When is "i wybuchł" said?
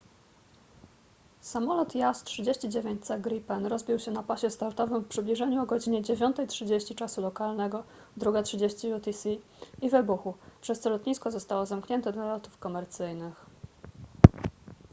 9.81-10.33